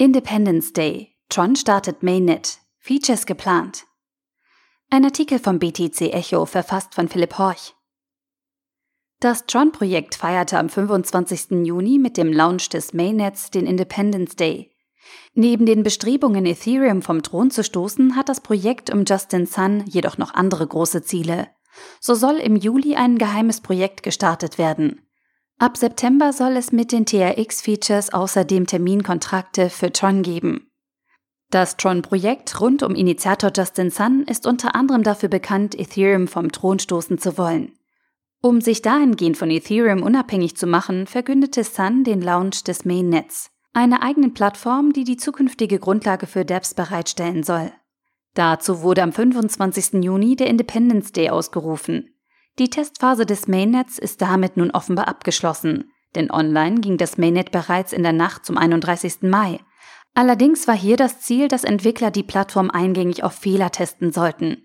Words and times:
Independence 0.00 0.72
Day. 0.72 1.16
Tron 1.28 1.56
startet 1.56 2.04
Mainnet. 2.04 2.60
Features 2.78 3.26
geplant. 3.26 3.84
Ein 4.90 5.04
Artikel 5.04 5.40
vom 5.40 5.58
BTC 5.58 6.14
Echo, 6.14 6.46
verfasst 6.46 6.94
von 6.94 7.08
Philipp 7.08 7.36
Horch. 7.36 7.74
Das 9.18 9.46
Tron-Projekt 9.46 10.14
feierte 10.14 10.56
am 10.56 10.68
25. 10.68 11.66
Juni 11.66 11.98
mit 11.98 12.16
dem 12.16 12.32
Launch 12.32 12.68
des 12.68 12.94
Mainnets 12.94 13.50
den 13.50 13.66
Independence 13.66 14.36
Day. 14.36 14.70
Neben 15.34 15.66
den 15.66 15.82
Bestrebungen, 15.82 16.46
Ethereum 16.46 17.02
vom 17.02 17.24
Thron 17.24 17.50
zu 17.50 17.64
stoßen, 17.64 18.14
hat 18.14 18.28
das 18.28 18.40
Projekt 18.40 18.90
um 18.90 19.04
Justin 19.04 19.46
Sun 19.46 19.82
jedoch 19.86 20.16
noch 20.16 20.32
andere 20.32 20.64
große 20.64 21.02
Ziele. 21.02 21.48
So 21.98 22.14
soll 22.14 22.36
im 22.36 22.54
Juli 22.54 22.94
ein 22.94 23.18
geheimes 23.18 23.62
Projekt 23.62 24.04
gestartet 24.04 24.58
werden. 24.58 25.07
Ab 25.60 25.76
September 25.76 26.32
soll 26.32 26.56
es 26.56 26.70
mit 26.70 26.92
den 26.92 27.04
TRX-Features 27.04 28.12
außerdem 28.12 28.68
Terminkontrakte 28.68 29.70
für 29.70 29.92
Tron 29.92 30.22
geben. 30.22 30.70
Das 31.50 31.76
Tron-Projekt 31.76 32.60
rund 32.60 32.84
um 32.84 32.94
Initiator 32.94 33.50
Justin 33.52 33.90
Sun 33.90 34.22
ist 34.22 34.46
unter 34.46 34.76
anderem 34.76 35.02
dafür 35.02 35.28
bekannt, 35.28 35.76
Ethereum 35.76 36.28
vom 36.28 36.52
Thron 36.52 36.78
stoßen 36.78 37.18
zu 37.18 37.36
wollen. 37.38 37.72
Um 38.40 38.60
sich 38.60 38.82
dahingehend 38.82 39.36
von 39.36 39.50
Ethereum 39.50 40.04
unabhängig 40.04 40.56
zu 40.56 40.68
machen, 40.68 41.08
verkündete 41.08 41.64
Sun 41.64 42.04
den 42.04 42.22
Launch 42.22 42.62
des 42.62 42.84
Mainnets, 42.84 43.50
einer 43.72 44.02
eigenen 44.02 44.34
Plattform, 44.34 44.92
die 44.92 45.02
die 45.02 45.16
zukünftige 45.16 45.80
Grundlage 45.80 46.28
für 46.28 46.44
dApps 46.44 46.74
bereitstellen 46.74 47.42
soll. 47.42 47.72
Dazu 48.34 48.82
wurde 48.82 49.02
am 49.02 49.12
25. 49.12 50.04
Juni 50.04 50.36
der 50.36 50.46
Independence 50.46 51.10
Day 51.10 51.30
ausgerufen. 51.30 52.14
Die 52.58 52.70
Testphase 52.70 53.24
des 53.24 53.46
Mainnets 53.46 53.98
ist 53.98 54.20
damit 54.20 54.56
nun 54.56 54.72
offenbar 54.72 55.06
abgeschlossen, 55.06 55.92
denn 56.16 56.30
online 56.30 56.80
ging 56.80 56.96
das 56.96 57.16
Mainnet 57.16 57.52
bereits 57.52 57.92
in 57.92 58.02
der 58.02 58.12
Nacht 58.12 58.44
zum 58.44 58.58
31. 58.58 59.22
Mai. 59.22 59.60
Allerdings 60.14 60.66
war 60.66 60.76
hier 60.76 60.96
das 60.96 61.20
Ziel, 61.20 61.46
dass 61.46 61.62
Entwickler 61.62 62.10
die 62.10 62.24
Plattform 62.24 62.70
eingängig 62.70 63.22
auf 63.22 63.34
Fehler 63.34 63.70
testen 63.70 64.10
sollten. 64.10 64.64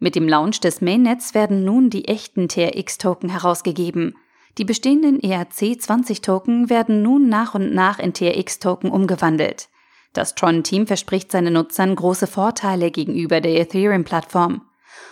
Mit 0.00 0.16
dem 0.16 0.26
Launch 0.26 0.58
des 0.58 0.80
Mainnets 0.80 1.34
werden 1.34 1.64
nun 1.64 1.90
die 1.90 2.08
echten 2.08 2.48
TRX-Token 2.48 3.28
herausgegeben. 3.28 4.16
Die 4.58 4.64
bestehenden 4.64 5.20
ERC20-Token 5.20 6.68
werden 6.68 7.02
nun 7.02 7.28
nach 7.28 7.54
und 7.54 7.72
nach 7.72 8.00
in 8.00 8.12
TRX-Token 8.12 8.90
umgewandelt. 8.90 9.68
Das 10.12 10.34
Tron-Team 10.34 10.88
verspricht 10.88 11.30
seinen 11.30 11.52
Nutzern 11.52 11.94
große 11.94 12.26
Vorteile 12.26 12.90
gegenüber 12.90 13.40
der 13.40 13.60
Ethereum-Plattform. 13.60 14.62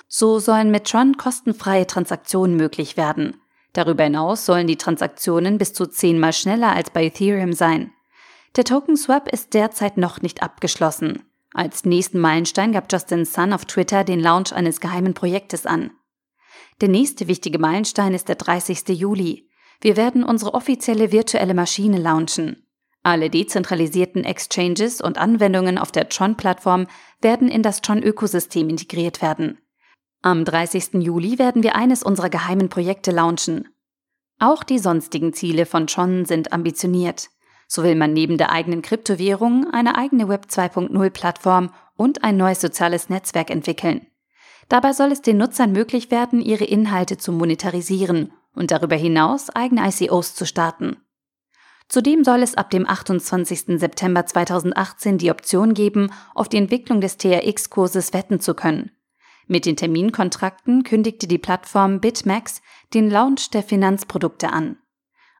So 0.06 0.38
sollen 0.38 0.70
mit 0.70 0.84
Tron 0.84 1.16
kostenfreie 1.16 1.86
Transaktionen 1.86 2.56
möglich 2.56 2.96
werden. 2.96 3.40
Darüber 3.72 4.04
hinaus 4.04 4.46
sollen 4.46 4.66
die 4.66 4.76
Transaktionen 4.76 5.58
bis 5.58 5.72
zu 5.72 5.86
zehnmal 5.86 6.32
schneller 6.32 6.72
als 6.72 6.90
bei 6.90 7.04
Ethereum 7.04 7.52
sein. 7.52 7.92
Der 8.56 8.64
Token 8.64 8.96
Swap 8.96 9.28
ist 9.28 9.54
derzeit 9.54 9.98
noch 9.98 10.22
nicht 10.22 10.42
abgeschlossen. 10.42 11.24
Als 11.52 11.84
nächsten 11.84 12.18
Meilenstein 12.18 12.72
gab 12.72 12.90
Justin 12.90 13.24
Sun 13.24 13.52
auf 13.52 13.64
Twitter 13.64 14.04
den 14.04 14.20
Launch 14.20 14.52
eines 14.52 14.80
geheimen 14.80 15.14
Projektes 15.14 15.66
an. 15.66 15.90
Der 16.80 16.88
nächste 16.88 17.28
wichtige 17.28 17.58
Meilenstein 17.58 18.14
ist 18.14 18.28
der 18.28 18.36
30. 18.36 18.88
Juli. 18.88 19.48
Wir 19.80 19.96
werden 19.96 20.24
unsere 20.24 20.54
offizielle 20.54 21.12
virtuelle 21.12 21.54
Maschine 21.54 21.98
launchen. 21.98 22.66
Alle 23.02 23.30
dezentralisierten 23.30 24.24
Exchanges 24.24 25.00
und 25.00 25.18
Anwendungen 25.18 25.78
auf 25.78 25.92
der 25.92 26.08
Tron-Plattform 26.08 26.86
werden 27.20 27.48
in 27.48 27.62
das 27.62 27.80
Tron-Ökosystem 27.80 28.68
integriert 28.68 29.22
werden. 29.22 29.58
Am 30.20 30.44
30. 30.44 30.94
Juli 30.94 31.38
werden 31.38 31.62
wir 31.62 31.76
eines 31.76 32.02
unserer 32.02 32.28
geheimen 32.28 32.68
Projekte 32.68 33.12
launchen. 33.12 33.68
Auch 34.40 34.64
die 34.64 34.80
sonstigen 34.80 35.32
Ziele 35.32 35.64
von 35.64 35.86
Tron 35.86 36.24
sind 36.24 36.52
ambitioniert. 36.52 37.28
So 37.68 37.84
will 37.84 37.94
man 37.94 38.14
neben 38.14 38.36
der 38.36 38.50
eigenen 38.50 38.82
Kryptowährung 38.82 39.72
eine 39.72 39.96
eigene 39.96 40.28
Web 40.28 40.46
2.0 40.50 41.10
Plattform 41.10 41.70
und 41.96 42.24
ein 42.24 42.36
neues 42.36 42.60
soziales 42.60 43.08
Netzwerk 43.08 43.50
entwickeln. 43.50 44.06
Dabei 44.68 44.92
soll 44.92 45.12
es 45.12 45.22
den 45.22 45.38
Nutzern 45.38 45.70
möglich 45.70 46.10
werden, 46.10 46.40
ihre 46.40 46.64
Inhalte 46.64 47.16
zu 47.16 47.30
monetarisieren 47.30 48.32
und 48.54 48.72
darüber 48.72 48.96
hinaus 48.96 49.50
eigene 49.50 49.88
ICOs 49.88 50.34
zu 50.34 50.46
starten. 50.46 50.96
Zudem 51.88 52.24
soll 52.24 52.42
es 52.42 52.56
ab 52.56 52.70
dem 52.70 52.88
28. 52.88 53.78
September 53.78 54.26
2018 54.26 55.16
die 55.16 55.30
Option 55.30 55.74
geben, 55.74 56.10
auf 56.34 56.48
die 56.48 56.58
Entwicklung 56.58 57.00
des 57.00 57.18
TRX-Kurses 57.18 58.12
wetten 58.12 58.40
zu 58.40 58.54
können. 58.54 58.90
Mit 59.48 59.64
den 59.64 59.76
Terminkontrakten 59.76 60.84
kündigte 60.84 61.26
die 61.26 61.38
Plattform 61.38 62.00
BitMax 62.00 62.60
den 62.92 63.10
Launch 63.10 63.50
der 63.50 63.62
Finanzprodukte 63.62 64.52
an. 64.52 64.76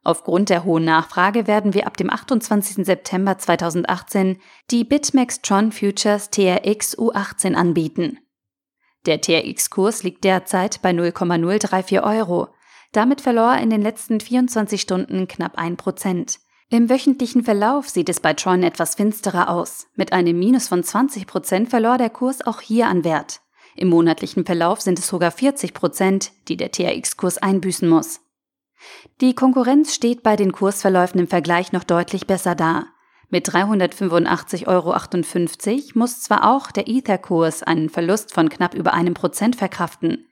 Aufgrund 0.03 0.49
der 0.49 0.65
hohen 0.65 0.87
Nachfrage 0.87 1.47
werden 1.47 1.75
wir 1.75 1.87
ab 1.87 1.99
dem 1.99 2.09
28. 2.09 2.87
September 2.87 3.37
2018 3.37 4.39
die 4.71 4.85
BitMax 4.85 5.43
Tron 5.43 5.73
Futures 5.73 6.31
TRX 6.31 6.97
U18 6.97 7.55
anbieten. 7.55 8.19
Der 9.05 9.21
TRX-Kurs 9.21 10.03
liegt 10.03 10.25
derzeit 10.25 10.81
bei 10.81 10.95
0,034 10.95 12.01
Euro. 12.03 12.49
Damit 12.93 13.21
verlor 13.21 13.55
er 13.55 13.63
in 13.63 13.69
den 13.69 13.83
letzten 13.83 14.21
24 14.21 14.81
Stunden 14.81 15.29
knapp 15.29 15.59
1%. 15.59 16.39
Im 16.71 16.89
wöchentlichen 16.89 17.45
Verlauf 17.45 17.91
sieht 17.91 18.09
es 18.09 18.21
bei 18.21 18.33
Tron 18.33 18.63
etwas 18.63 18.95
finsterer 18.95 19.51
aus. 19.51 19.89
Mit 19.95 20.15
einem 20.15 20.39
Minus 20.39 20.69
von 20.69 20.83
20% 20.83 21.69
verlor 21.69 21.99
der 21.99 22.11
Kurs 22.11 22.47
auch 22.47 22.63
hier 22.63 22.89
an 22.89 23.05
Wert. 23.05 23.43
Im 23.79 23.91
monatlichen 23.91 24.45
Verlauf 24.45 24.81
sind 24.81 24.99
es 24.99 25.07
sogar 25.07 25.31
40 25.31 25.73
Prozent, 25.73 26.33
die 26.49 26.57
der 26.57 26.73
TRX-Kurs 26.73 27.39
einbüßen 27.39 27.89
muss. 27.89 28.21
Die 29.21 29.37
Konkurrenz 29.37 29.95
steht 29.95 30.25
bei 30.25 30.35
den 30.35 30.51
Kursverläufen 30.51 31.21
im 31.21 31.29
Vergleich 31.29 31.71
noch 31.71 31.85
deutlich 31.85 32.27
besser 32.27 32.57
da. 32.57 32.87
Mit 33.31 33.49
385,58 33.49 34.67
Euro 34.67 34.97
muss 35.95 36.21
zwar 36.23 36.53
auch 36.53 36.73
der 36.73 36.89
Ether-Kurs 36.89 37.63
einen 37.63 37.89
Verlust 37.89 38.35
von 38.35 38.49
knapp 38.49 38.75
über 38.75 38.95
einem 38.95 39.15
Prozent 39.15 39.55
verkraften. 39.55 40.27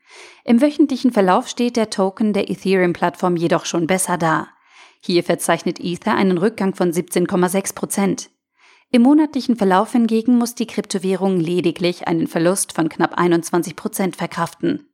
Im 0.45 0.61
wöchentlichen 0.61 1.13
Verlauf 1.13 1.47
steht 1.47 1.77
der 1.77 1.91
Token 1.91 2.33
der 2.33 2.51
Ethereum-Plattform 2.51 3.37
jedoch 3.37 3.65
schon 3.65 3.87
besser 3.87 4.19
da. 4.19 4.49
Hier 4.99 5.23
verzeichnet 5.23 5.79
Ether 5.79 6.17
einen 6.17 6.39
Rückgang 6.39 6.75
von 6.75 6.91
17,6 6.91 7.77
Prozent. 7.77 8.31
Im 8.97 9.03
monatlichen 9.03 9.57
Verlauf 9.57 9.93
hingegen 9.93 10.39
muss 10.39 10.55
die 10.55 10.67
Kryptowährung 10.67 11.39
lediglich 11.39 12.09
einen 12.09 12.27
Verlust 12.27 12.73
von 12.73 12.89
knapp 12.89 13.19
21 13.19 13.77
Prozent 13.77 14.17
verkraften. 14.17 14.89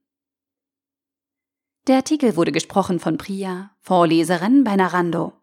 Der 1.87 1.99
Artikel 1.99 2.35
wurde 2.35 2.51
gesprochen 2.51 2.99
von 2.99 3.17
Priya, 3.17 3.71
Vorleserin 3.79 4.65
bei 4.65 4.75
Narando. 4.75 5.35